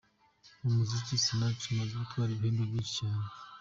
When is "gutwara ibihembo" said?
2.01-2.63